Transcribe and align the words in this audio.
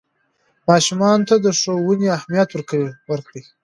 ماشومانو 0.69 1.27
ته 1.29 1.35
د 1.45 1.47
ښوونې 1.59 2.07
اهمیت 2.17 2.49
ورکړئ. 3.09 3.41